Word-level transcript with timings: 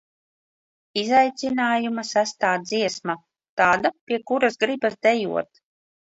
Izaicinājuma 0.99 2.03
sestā 2.11 2.53
dziesma– 2.69 3.15
tāda, 3.61 3.91
pie 4.09 4.19
kuras 4.31 4.57
gribas 4.65 4.97
dejot. 5.09 5.61